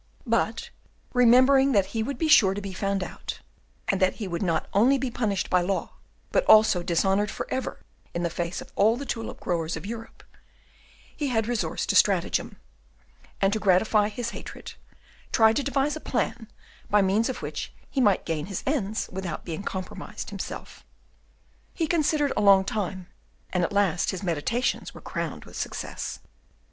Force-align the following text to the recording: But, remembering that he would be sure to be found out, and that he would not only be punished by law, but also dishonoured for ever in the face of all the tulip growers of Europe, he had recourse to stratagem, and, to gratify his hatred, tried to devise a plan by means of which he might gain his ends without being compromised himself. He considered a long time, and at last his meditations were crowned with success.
But, 0.25 0.71
remembering 1.13 1.73
that 1.73 1.85
he 1.93 2.01
would 2.01 2.17
be 2.17 2.27
sure 2.27 2.55
to 2.55 2.59
be 2.61 2.73
found 2.73 3.03
out, 3.03 3.41
and 3.87 4.01
that 4.01 4.15
he 4.15 4.27
would 4.27 4.41
not 4.41 4.67
only 4.73 4.97
be 4.97 5.11
punished 5.11 5.47
by 5.47 5.61
law, 5.61 5.91
but 6.31 6.43
also 6.45 6.81
dishonoured 6.81 7.29
for 7.29 7.45
ever 7.53 7.83
in 8.11 8.23
the 8.23 8.31
face 8.31 8.61
of 8.61 8.71
all 8.75 8.97
the 8.97 9.05
tulip 9.05 9.39
growers 9.39 9.77
of 9.77 9.85
Europe, 9.85 10.23
he 11.15 11.27
had 11.27 11.47
recourse 11.47 11.85
to 11.85 11.95
stratagem, 11.95 12.57
and, 13.39 13.53
to 13.53 13.59
gratify 13.59 14.09
his 14.09 14.31
hatred, 14.31 14.73
tried 15.31 15.55
to 15.57 15.63
devise 15.63 15.95
a 15.95 15.99
plan 15.99 16.47
by 16.89 17.03
means 17.03 17.29
of 17.29 17.43
which 17.43 17.71
he 17.87 18.01
might 18.01 18.25
gain 18.25 18.47
his 18.47 18.63
ends 18.65 19.07
without 19.11 19.45
being 19.45 19.61
compromised 19.61 20.31
himself. 20.31 20.83
He 21.75 21.85
considered 21.85 22.33
a 22.35 22.41
long 22.41 22.65
time, 22.65 23.05
and 23.53 23.63
at 23.63 23.71
last 23.71 24.09
his 24.09 24.23
meditations 24.23 24.95
were 24.95 25.01
crowned 25.01 25.45
with 25.45 25.55
success. 25.55 26.21